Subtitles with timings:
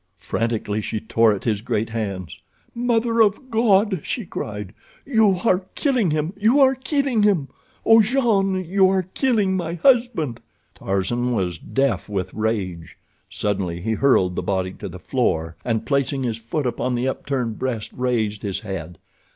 [0.17, 2.39] Frantically she tore at his great hands.
[2.73, 4.73] "Mother of God!" she cried.
[5.05, 7.49] "You are killing him, you are killing him!
[7.85, 10.39] Oh, Jean, you are killing my husband!"
[10.73, 12.97] Tarzan was deaf with rage.
[13.29, 17.59] Suddenly he hurled the body to the floor, and, placing his foot upon the upturned
[17.59, 18.97] breast, raised his head.